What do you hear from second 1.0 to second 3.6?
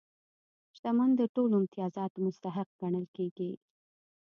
د ټولو امتیازاتو مستحق ګڼل کېږي.